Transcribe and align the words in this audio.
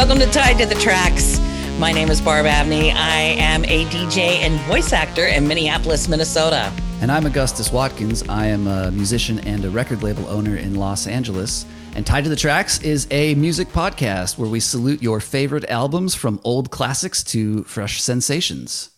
welcome 0.00 0.18
to 0.18 0.32
Tied 0.32 0.56
to 0.56 0.64
the 0.64 0.74
Tracks. 0.76 1.38
My 1.78 1.92
name 1.92 2.08
is 2.08 2.22
Barb 2.22 2.46
Abney. 2.46 2.90
I 2.90 3.20
am 3.36 3.66
a 3.66 3.84
DJ 3.84 4.38
and 4.38 4.58
voice 4.60 4.94
actor 4.94 5.26
in 5.26 5.46
Minneapolis, 5.46 6.08
Minnesota. 6.08 6.72
And 7.02 7.12
I'm 7.12 7.26
Augustus 7.26 7.70
Watkins. 7.70 8.26
I 8.26 8.46
am 8.46 8.66
a 8.66 8.90
musician 8.92 9.40
and 9.40 9.62
a 9.62 9.68
record 9.68 10.02
label 10.02 10.26
owner 10.28 10.56
in 10.56 10.76
Los 10.76 11.06
Angeles. 11.06 11.66
And 11.94 12.06
Tied 12.06 12.24
to 12.24 12.30
the 12.30 12.36
Tracks 12.36 12.80
is 12.80 13.08
a 13.10 13.34
music 13.34 13.68
podcast 13.68 14.38
where 14.38 14.48
we 14.48 14.58
salute 14.58 15.02
your 15.02 15.20
favorite 15.20 15.68
albums 15.68 16.14
from 16.14 16.40
old 16.44 16.70
classics 16.70 17.22
to 17.24 17.64
fresh 17.64 18.00
sensations. 18.00 18.88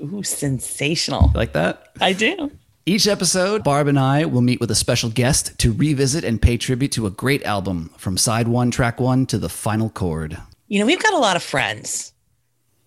Ooh, 0.00 0.22
sensational. 0.22 1.32
Like 1.34 1.54
that? 1.54 1.90
I 2.00 2.12
do. 2.12 2.52
Each 2.86 3.06
episode, 3.06 3.62
Barb 3.62 3.86
and 3.88 3.98
I 3.98 4.24
will 4.24 4.40
meet 4.40 4.58
with 4.58 4.70
a 4.70 4.74
special 4.74 5.10
guest 5.10 5.56
to 5.58 5.72
revisit 5.72 6.24
and 6.24 6.40
pay 6.40 6.56
tribute 6.56 6.92
to 6.92 7.06
a 7.06 7.10
great 7.10 7.42
album 7.44 7.90
from 7.98 8.16
side 8.16 8.48
one, 8.48 8.70
track 8.70 8.98
one 8.98 9.26
to 9.26 9.38
the 9.38 9.48
final 9.50 9.90
chord. 9.90 10.38
You 10.66 10.80
know, 10.80 10.86
we've 10.86 11.02
got 11.02 11.12
a 11.14 11.18
lot 11.18 11.36
of 11.36 11.42
friends. 11.42 12.12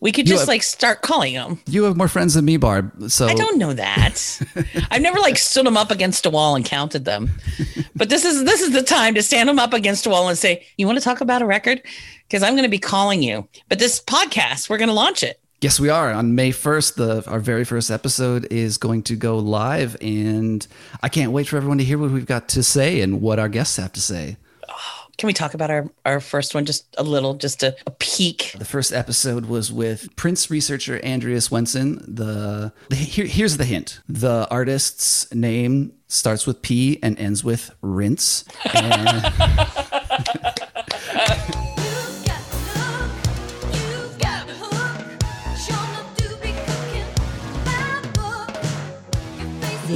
We 0.00 0.12
could 0.12 0.26
just 0.26 0.42
have- 0.42 0.48
like 0.48 0.62
start 0.62 1.02
calling 1.02 1.34
them. 1.34 1.60
You 1.66 1.84
have 1.84 1.96
more 1.96 2.06
friends 2.06 2.34
than 2.34 2.44
me, 2.44 2.56
Barb. 2.58 3.10
So 3.10 3.26
I 3.26 3.34
don't 3.34 3.58
know 3.58 3.72
that. 3.72 4.40
I've 4.90 5.02
never 5.02 5.18
like 5.18 5.38
stood 5.38 5.66
them 5.66 5.76
up 5.76 5.90
against 5.90 6.24
a 6.26 6.30
wall 6.30 6.54
and 6.54 6.64
counted 6.64 7.04
them. 7.04 7.30
But 7.96 8.08
this 8.08 8.24
is 8.24 8.44
this 8.44 8.60
is 8.60 8.70
the 8.72 8.82
time 8.82 9.14
to 9.14 9.22
stand 9.22 9.48
them 9.48 9.58
up 9.58 9.72
against 9.72 10.06
a 10.06 10.10
wall 10.10 10.28
and 10.28 10.38
say, 10.38 10.64
"You 10.76 10.86
want 10.86 10.98
to 10.98 11.04
talk 11.04 11.20
about 11.20 11.42
a 11.42 11.46
record?" 11.46 11.82
Because 12.28 12.44
I'm 12.44 12.52
going 12.52 12.62
to 12.62 12.68
be 12.68 12.78
calling 12.78 13.22
you. 13.24 13.48
But 13.68 13.80
this 13.80 14.00
podcast, 14.00 14.68
we're 14.70 14.78
going 14.78 14.88
to 14.88 14.94
launch 14.94 15.24
it. 15.24 15.40
Yes, 15.60 15.80
we 15.80 15.88
are. 15.88 16.12
On 16.12 16.36
May 16.36 16.50
1st, 16.52 16.94
the 16.94 17.28
our 17.28 17.40
very 17.40 17.64
first 17.64 17.90
episode 17.90 18.46
is 18.48 18.78
going 18.78 19.02
to 19.04 19.16
go 19.16 19.38
live 19.38 19.96
and 20.00 20.64
I 21.02 21.08
can't 21.08 21.32
wait 21.32 21.48
for 21.48 21.56
everyone 21.56 21.78
to 21.78 21.84
hear 21.84 21.98
what 21.98 22.12
we've 22.12 22.24
got 22.24 22.48
to 22.50 22.62
say 22.62 23.00
and 23.00 23.20
what 23.20 23.40
our 23.40 23.48
guests 23.48 23.76
have 23.76 23.92
to 23.94 24.00
say. 24.00 24.36
Can 25.16 25.26
we 25.26 25.32
talk 25.32 25.54
about 25.54 25.68
our 25.68 25.90
our 26.06 26.20
first 26.20 26.54
one 26.54 26.64
just 26.64 26.86
a 26.96 27.02
little, 27.02 27.34
just 27.34 27.64
a, 27.64 27.74
a 27.88 27.90
peek? 27.90 28.54
The 28.56 28.64
first 28.64 28.92
episode 28.92 29.46
was 29.46 29.72
with 29.72 30.14
Prince 30.14 30.48
researcher 30.48 31.00
Andrea 31.00 31.38
Swensson. 31.38 32.04
The, 32.06 32.72
the 32.88 32.94
here, 32.94 33.26
here's 33.26 33.56
the 33.56 33.64
hint: 33.64 34.00
the 34.08 34.46
artist's 34.48 35.34
name 35.34 35.92
starts 36.06 36.46
with 36.46 36.62
P 36.62 37.00
and 37.02 37.18
ends 37.18 37.42
with 37.42 37.74
rinse. 37.82 38.44
And 38.72 39.08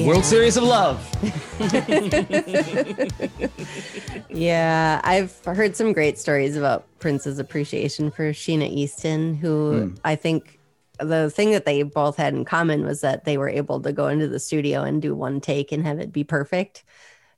Is 0.03 0.09
World 0.09 0.25
Series 0.25 0.57
of 0.57 0.65
Love. 0.65 0.99
Yeah, 4.29 5.01
I've 5.05 5.39
heard 5.45 5.77
some 5.77 5.93
great 5.93 6.19
stories 6.19 6.57
about 6.57 6.87
Prince's 6.99 7.39
appreciation 7.39 8.11
for 8.11 8.33
Sheena 8.33 8.69
Easton, 8.69 9.35
who 9.35 9.89
hmm. 9.89 9.95
I 10.05 10.17
think 10.17 10.59
the 10.99 11.31
thing 11.31 11.51
that 11.53 11.67
they 11.67 11.83
both 11.83 12.17
had 12.17 12.35
in 12.35 12.45
common 12.45 12.85
was 12.85 13.03
that 13.03 13.25
they 13.25 13.37
were 13.37 13.49
able 13.49 13.81
to 13.81 13.93
go 13.93 14.09
into 14.09 14.29
the 14.29 14.41
studio 14.41 14.83
and 14.83 15.03
do 15.03 15.15
one 15.15 15.41
take 15.41 15.71
and 15.71 15.87
have 15.87 15.99
it 15.99 16.13
be 16.13 16.25
perfect. 16.25 16.83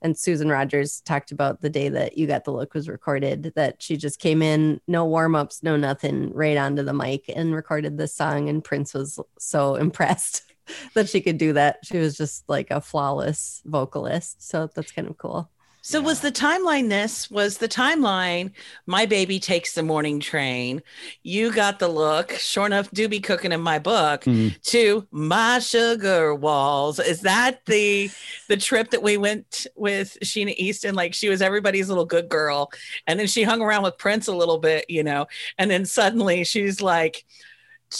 And 0.02 0.16
Susan 0.16 0.48
Rogers 0.48 1.00
talked 1.00 1.32
about 1.32 1.60
the 1.60 1.70
day 1.70 1.88
that 1.88 2.16
You 2.16 2.26
Got 2.26 2.44
the 2.44 2.52
Look 2.52 2.74
was 2.74 2.88
recorded, 2.88 3.52
that 3.56 3.82
she 3.82 3.96
just 3.96 4.20
came 4.20 4.40
in, 4.40 4.80
no 4.86 5.04
warm 5.04 5.34
ups, 5.34 5.62
no 5.62 5.76
nothing, 5.76 6.32
right 6.32 6.56
onto 6.56 6.82
the 6.82 6.94
mic 6.94 7.24
and 7.28 7.54
recorded 7.54 7.98
this 7.98 8.14
song. 8.14 8.48
And 8.48 8.62
Prince 8.62 8.94
was 8.94 9.18
so 9.38 9.74
impressed 9.86 10.53
that 10.94 11.08
she 11.08 11.20
could 11.20 11.38
do 11.38 11.52
that. 11.54 11.78
She 11.84 11.98
was 11.98 12.16
just 12.16 12.48
like 12.48 12.70
a 12.70 12.80
flawless 12.80 13.62
vocalist. 13.64 14.48
So 14.48 14.68
that's 14.74 14.92
kind 14.92 15.08
of 15.08 15.18
cool. 15.18 15.50
So 15.86 16.00
was 16.00 16.20
the 16.20 16.32
timeline 16.32 16.88
this? 16.88 17.30
Was 17.30 17.58
the 17.58 17.68
timeline 17.68 18.52
my 18.86 19.04
baby 19.04 19.38
takes 19.38 19.74
the 19.74 19.82
morning 19.82 20.18
train? 20.18 20.82
You 21.22 21.52
got 21.52 21.78
the 21.78 21.88
look. 21.88 22.32
Sure 22.32 22.64
enough, 22.64 22.90
do 22.92 23.06
be 23.06 23.20
cooking 23.20 23.52
in 23.52 23.60
my 23.60 23.78
book 23.78 24.24
hmm. 24.24 24.48
to 24.62 25.06
my 25.10 25.58
sugar 25.58 26.34
walls. 26.34 26.98
Is 27.00 27.20
that 27.20 27.66
the 27.66 28.10
the 28.48 28.56
trip 28.56 28.92
that 28.92 29.02
we 29.02 29.18
went 29.18 29.66
with 29.76 30.16
Sheena 30.24 30.54
Easton? 30.56 30.94
Like 30.94 31.12
she 31.12 31.28
was 31.28 31.42
everybody's 31.42 31.90
little 31.90 32.06
good 32.06 32.30
girl, 32.30 32.72
and 33.06 33.20
then 33.20 33.26
she 33.26 33.42
hung 33.42 33.60
around 33.60 33.82
with 33.82 33.98
Prince 33.98 34.26
a 34.26 34.34
little 34.34 34.58
bit, 34.58 34.88
you 34.88 35.04
know, 35.04 35.26
and 35.58 35.70
then 35.70 35.84
suddenly 35.84 36.44
she's 36.44 36.80
like 36.80 37.26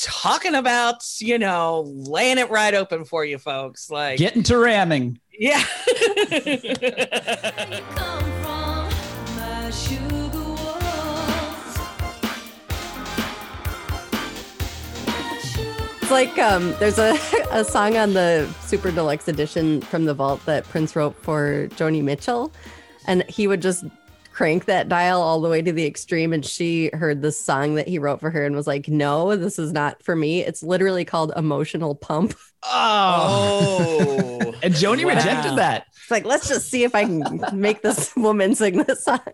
talking 0.03 0.55
about 0.55 1.03
you 1.19 1.39
know 1.39 1.83
laying 1.87 2.39
it 2.39 2.51
right 2.51 2.75
open 2.75 3.05
for 3.05 3.25
you 3.25 3.39
folks 3.39 3.91
like 3.91 4.19
Getting 4.19 4.43
to 4.45 4.59
ramming. 4.59 5.21
yeah 5.39 5.63
where 6.29 6.49
you 6.49 6.75
come 7.91 8.25
from, 8.43 8.89
my 9.37 9.71
sugar 9.71 10.39
walls. 10.39 11.79
My 15.07 15.39
sugar 15.43 15.99
It's 16.03 16.11
like 16.11 16.39
um, 16.39 16.75
there's 16.79 16.99
a, 16.99 17.17
a 17.51 17.65
song 17.65 17.97
on 17.97 18.15
the 18.15 18.49
super 18.63 18.91
deluxe 18.91 19.29
edition 19.29 19.81
from 19.83 20.05
the 20.07 20.15
vault 20.15 20.45
that 20.47 20.65
Prince 20.65 20.97
wrote 20.97 21.15
for 21.17 21.69
Joni 21.73 22.03
Mitchell, 22.03 22.53
and 23.07 23.23
he 23.29 23.47
would 23.47 23.61
just 23.63 23.85
crank 24.35 24.65
that 24.65 24.89
dial 24.89 25.23
all 25.23 25.41
the 25.41 25.49
way 25.49 25.63
to 25.63 25.73
the 25.73 25.87
extreme. 25.87 26.33
And 26.33 26.45
she 26.45 26.91
heard 26.93 27.23
this 27.23 27.41
song 27.41 27.77
that 27.77 27.87
he 27.87 27.99
wrote 27.99 28.21
for 28.21 28.31
her 28.31 28.45
and 28.45 28.55
was 28.55 28.67
like, 28.67 28.89
"No, 28.89 29.37
this 29.37 29.59
is 29.59 29.73
not 29.73 30.03
for 30.03 30.17
me." 30.17 30.41
It's 30.41 30.63
literally 30.63 31.05
called 31.05 31.33
"Emotional 31.37 31.95
Pump." 31.95 32.35
Oh. 32.65 34.39
oh 34.43 34.55
and 34.63 34.75
Joni 34.75 35.05
Wow. 35.05 35.15
rejected 35.15 35.57
that. 35.57 35.87
It's 36.03 36.11
like, 36.11 36.25
let's 36.25 36.49
just 36.49 36.69
see 36.69 36.85
if 36.85 36.95
I 36.95 37.05
can 37.05 37.45
make 37.53 37.83
this 37.83 38.15
woman 38.17 38.55
sing 38.55 38.83
this 38.83 39.05
song. 39.05 39.21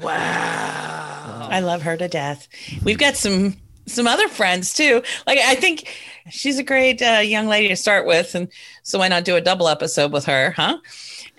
Wow. 0.00 1.48
I 1.50 1.60
love 1.60 1.82
her 1.82 1.96
to 1.96 2.08
death. 2.08 2.48
We've 2.82 2.98
got 2.98 3.14
some 3.14 3.56
some 3.86 4.06
other 4.06 4.26
friends 4.26 4.72
too. 4.72 5.02
Like 5.26 5.38
I 5.38 5.54
think 5.54 5.94
she's 6.30 6.58
a 6.58 6.62
great 6.62 7.00
uh, 7.02 7.20
young 7.22 7.46
lady 7.46 7.68
to 7.68 7.76
start 7.76 8.06
with, 8.06 8.34
and 8.34 8.48
so 8.82 8.98
why 8.98 9.08
not 9.08 9.24
do 9.24 9.36
a 9.36 9.40
double 9.40 9.68
episode 9.68 10.12
with 10.12 10.24
her, 10.24 10.52
huh? 10.52 10.78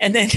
And 0.00 0.14
then 0.14 0.30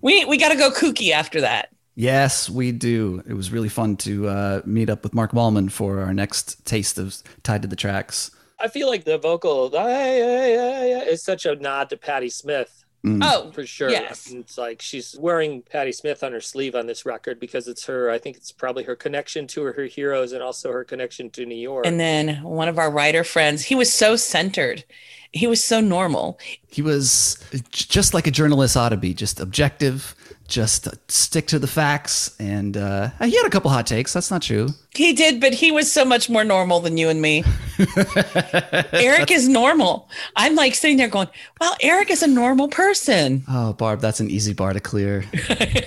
we 0.00 0.24
we 0.24 0.36
got 0.36 0.50
to 0.50 0.56
go 0.56 0.70
kooky 0.70 1.10
after 1.10 1.40
that. 1.40 1.70
Yes, 1.94 2.48
we 2.48 2.70
do. 2.70 3.22
It 3.26 3.34
was 3.34 3.50
really 3.50 3.68
fun 3.68 3.96
to 3.98 4.28
uh, 4.28 4.62
meet 4.64 4.88
up 4.88 5.02
with 5.02 5.14
Mark 5.14 5.32
Wallman 5.32 5.70
for 5.70 6.00
our 6.00 6.14
next 6.14 6.64
taste 6.64 6.96
of 6.96 7.16
Tied 7.42 7.62
to 7.62 7.68
the 7.68 7.76
Tracks. 7.76 8.30
I 8.60 8.68
feel 8.68 8.88
like 8.88 9.04
the 9.04 9.18
vocal 9.18 9.70
"Ay, 9.76 10.22
ay, 10.22 10.56
ay, 10.56 10.94
ay," 10.94 11.04
is 11.06 11.22
such 11.22 11.46
a 11.46 11.56
nod 11.56 11.90
to 11.90 11.96
Patti 11.96 12.30
Smith 12.30 12.84
Mm. 13.04 13.20
Oh, 13.22 13.52
for 13.52 13.64
sure. 13.64 13.90
Yes. 13.90 14.30
It's 14.32 14.58
like 14.58 14.82
she's 14.82 15.16
wearing 15.18 15.62
Patti 15.62 15.92
Smith 15.92 16.24
on 16.24 16.32
her 16.32 16.40
sleeve 16.40 16.74
on 16.74 16.86
this 16.86 17.06
record 17.06 17.38
because 17.38 17.68
it's 17.68 17.86
her. 17.86 18.10
I 18.10 18.18
think 18.18 18.36
it's 18.36 18.50
probably 18.50 18.84
her 18.84 18.96
connection 18.96 19.46
to 19.48 19.62
her, 19.62 19.72
her 19.72 19.84
heroes 19.84 20.32
and 20.32 20.42
also 20.42 20.72
her 20.72 20.84
connection 20.84 21.30
to 21.30 21.46
New 21.46 21.54
York. 21.54 21.86
And 21.86 22.00
then 22.00 22.42
one 22.42 22.68
of 22.68 22.78
our 22.78 22.90
writer 22.90 23.22
friends, 23.22 23.64
he 23.64 23.76
was 23.76 23.92
so 23.92 24.16
centered. 24.16 24.84
He 25.32 25.46
was 25.46 25.62
so 25.62 25.80
normal. 25.80 26.38
He 26.70 26.82
was 26.82 27.42
just 27.70 28.14
like 28.14 28.26
a 28.26 28.30
journalist 28.30 28.76
ought 28.76 28.88
to 28.90 28.96
be, 28.96 29.12
just 29.12 29.40
objective, 29.40 30.14
just 30.48 30.88
stick 31.10 31.46
to 31.48 31.58
the 31.58 31.66
facts. 31.66 32.34
And 32.40 32.76
uh, 32.76 33.10
he 33.22 33.36
had 33.36 33.46
a 33.46 33.50
couple 33.50 33.70
hot 33.70 33.86
takes. 33.86 34.12
That's 34.14 34.30
not 34.30 34.40
true. 34.42 34.70
He 34.94 35.12
did, 35.12 35.40
but 35.40 35.52
he 35.52 35.70
was 35.70 35.92
so 35.92 36.04
much 36.04 36.30
more 36.30 36.44
normal 36.44 36.80
than 36.80 36.96
you 36.96 37.08
and 37.10 37.20
me. 37.20 37.44
Eric 38.92 39.30
is 39.30 39.48
normal. 39.48 40.08
I'm 40.34 40.54
like 40.54 40.74
sitting 40.74 40.96
there 40.96 41.08
going, 41.08 41.28
well, 41.60 41.76
Eric 41.82 42.10
is 42.10 42.22
a 42.22 42.26
normal 42.26 42.68
person. 42.68 43.44
Oh, 43.48 43.74
Barb, 43.74 44.00
that's 44.00 44.20
an 44.20 44.30
easy 44.30 44.54
bar 44.54 44.72
to 44.72 44.80
clear. 44.80 45.24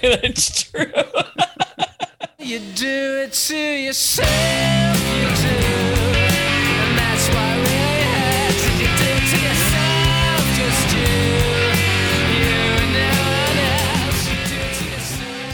That's 0.01 0.63
true. 0.63 0.85
You 2.43 2.59
do 2.73 3.21
it 3.23 3.33
to 3.33 3.55
yourself, 3.55 4.27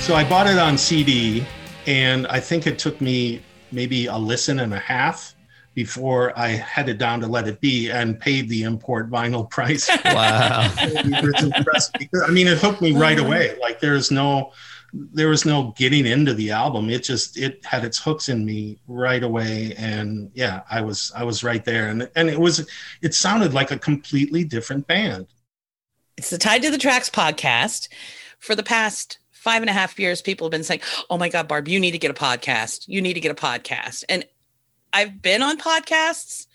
So 0.07 0.15
I 0.15 0.23
bought 0.23 0.47
it 0.47 0.57
on 0.57 0.77
CD, 0.77 1.45
and 1.85 2.27
I 2.27 2.39
think 2.39 2.65
it 2.65 2.79
took 2.79 3.01
me 3.01 3.41
maybe 3.73 4.05
a 4.05 4.15
listen 4.15 4.61
and 4.61 4.73
a 4.73 4.79
half 4.79 5.35
before 5.73 6.31
I 6.39 6.47
headed 6.47 6.97
down 6.97 7.19
to 7.19 7.27
Let 7.27 7.45
It 7.45 7.59
Be 7.59 7.89
and 7.89 8.17
paid 8.17 8.47
the 8.47 8.63
import 8.63 9.09
vinyl 9.09 9.49
price. 9.49 9.89
Wow. 10.05 10.73
It's 10.79 11.43
impressive 11.43 11.91
because, 11.99 12.23
I 12.25 12.31
mean, 12.31 12.47
it 12.47 12.57
hooked 12.57 12.81
me 12.81 12.93
right 12.93 13.19
away. 13.19 13.57
Like 13.59 13.81
there's 13.81 14.09
no, 14.09 14.53
there 14.93 15.27
was 15.27 15.43
no 15.43 15.73
getting 15.75 16.05
into 16.05 16.33
the 16.33 16.51
album. 16.51 16.89
It 16.89 17.03
just 17.03 17.37
it 17.37 17.65
had 17.65 17.83
its 17.83 17.99
hooks 17.99 18.29
in 18.29 18.45
me 18.45 18.79
right 18.87 19.23
away, 19.23 19.73
and 19.77 20.31
yeah, 20.33 20.61
I 20.71 20.79
was 20.79 21.11
I 21.17 21.25
was 21.25 21.43
right 21.43 21.65
there, 21.65 21.89
and 21.89 22.09
and 22.15 22.29
it 22.29 22.39
was 22.39 22.65
it 23.01 23.13
sounded 23.13 23.53
like 23.53 23.71
a 23.71 23.77
completely 23.77 24.45
different 24.45 24.87
band. 24.87 25.27
It's 26.15 26.29
the 26.29 26.37
Tied 26.37 26.61
to 26.61 26.71
the 26.71 26.77
Tracks 26.77 27.09
podcast. 27.09 27.89
For 28.39 28.53
the 28.53 28.61
past 28.63 29.17
five 29.37 29.61
and 29.61 29.69
a 29.69 29.73
half 29.73 29.99
years, 29.99 30.21
people 30.21 30.47
have 30.47 30.51
been 30.51 30.63
saying, 30.63 30.81
Oh 31.09 31.17
my 31.17 31.29
God, 31.29 31.47
Barb, 31.47 31.67
you 31.67 31.79
need 31.79 31.91
to 31.91 31.97
get 31.97 32.11
a 32.11 32.13
podcast. 32.13 32.85
You 32.87 33.01
need 33.01 33.13
to 33.13 33.19
get 33.19 33.31
a 33.31 33.35
podcast. 33.35 34.03
And 34.09 34.25
I've 34.93 35.21
been 35.21 35.41
on 35.41 35.57
podcasts, 35.57 36.47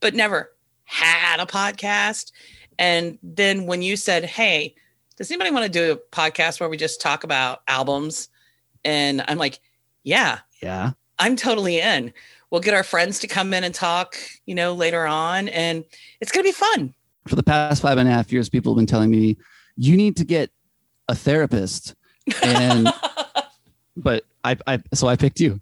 but 0.00 0.14
never 0.14 0.52
had 0.84 1.40
a 1.40 1.46
podcast. 1.46 2.32
And 2.78 3.18
then 3.22 3.66
when 3.66 3.82
you 3.82 3.96
said, 3.96 4.24
Hey, 4.24 4.74
does 5.16 5.30
anybody 5.30 5.50
want 5.50 5.64
to 5.64 5.70
do 5.70 5.92
a 5.92 5.96
podcast 6.14 6.60
where 6.60 6.68
we 6.68 6.76
just 6.76 7.00
talk 7.00 7.24
about 7.24 7.62
albums? 7.68 8.28
And 8.84 9.24
I'm 9.28 9.38
like, 9.38 9.60
Yeah, 10.02 10.40
Yeah. 10.62 10.92
I'm 11.18 11.36
totally 11.36 11.80
in. 11.80 12.12
We'll 12.50 12.60
get 12.60 12.74
our 12.74 12.84
friends 12.84 13.18
to 13.20 13.26
come 13.26 13.54
in 13.54 13.64
and 13.64 13.74
talk, 13.74 14.16
you 14.44 14.54
know, 14.54 14.74
later 14.74 15.06
on, 15.06 15.48
and 15.48 15.84
it's 16.20 16.30
going 16.30 16.44
to 16.44 16.48
be 16.48 16.52
fun. 16.52 16.94
For 17.26 17.34
the 17.34 17.42
past 17.42 17.82
five 17.82 17.98
and 17.98 18.08
a 18.08 18.12
half 18.12 18.30
years, 18.30 18.48
people 18.48 18.72
have 18.72 18.76
been 18.76 18.86
telling 18.86 19.10
me 19.10 19.36
you 19.76 19.96
need 19.96 20.16
to 20.18 20.24
get 20.24 20.50
a 21.08 21.14
therapist, 21.14 21.94
and 22.42 22.88
but 23.96 24.24
I, 24.44 24.56
I 24.66 24.82
so 24.94 25.08
I 25.08 25.16
picked 25.16 25.40
you. 25.40 25.60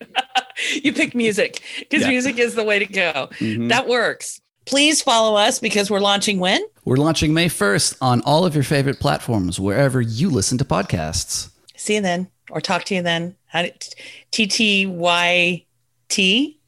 you 0.82 0.92
pick 0.92 1.14
music 1.14 1.62
because 1.80 2.02
Yeah. 2.02 2.08
music 2.08 2.38
is 2.38 2.54
the 2.54 2.64
way 2.64 2.78
to 2.78 2.86
go. 2.86 3.28
Mhm. 3.38 3.68
That 3.68 3.88
works. 3.88 4.40
Please 4.66 5.00
follow 5.00 5.36
us 5.36 5.58
because 5.60 5.90
we're 5.90 6.00
launching 6.00 6.40
when? 6.40 6.60
We're 6.84 6.96
launching 6.96 7.32
May 7.32 7.46
1st 7.48 7.96
on 8.00 8.20
all 8.22 8.44
of 8.44 8.54
your 8.54 8.64
favorite 8.64 8.98
platforms, 8.98 9.60
wherever 9.60 10.00
you 10.00 10.28
listen 10.28 10.58
to 10.58 10.64
podcasts. 10.64 11.50
See 11.76 11.94
you 11.94 12.00
then, 12.00 12.28
or 12.50 12.60
talk 12.60 12.84
to 12.84 12.94
you 12.96 13.02
then. 13.02 13.36
T 14.32 14.46
T 14.46 14.86
Y 14.86 15.64
T 16.08 16.58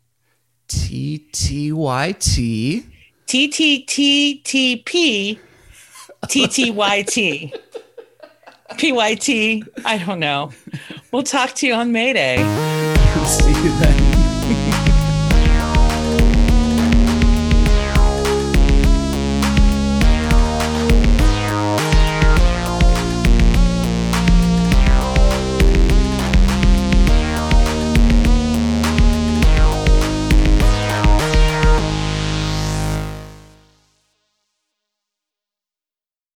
T 0.69 1.19
T 1.33 1.73
Y 1.73 2.13
T. 2.19 2.87
T 3.27 3.49
T 3.49 3.83
T 3.85 4.35
T 4.45 4.77
P 4.87 5.39
T 6.29 6.47
T 6.47 6.71
Y 6.71 7.03
T 7.03 7.53
P 8.79 8.93
Y 8.93 9.15
T. 9.17 9.65
I 9.85 9.99
don't 9.99 10.21
know. 10.21 10.53
We'll 11.13 11.25
talk 11.25 11.53
to 11.57 11.67
you 11.67 11.75
on 11.75 11.93
May 11.93 12.13
Day. 12.13 12.37
See 13.27 13.49
you 13.49 13.79
then. 13.79 14.18